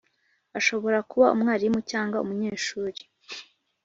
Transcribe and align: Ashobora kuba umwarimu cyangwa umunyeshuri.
Ashobora 0.59 0.97
kuba 1.09 1.27
umwarimu 1.35 1.79
cyangwa 1.91 2.17
umunyeshuri. 2.23 2.99